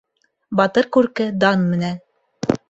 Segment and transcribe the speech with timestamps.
[0.61, 2.01] Батыр күрке дан менән.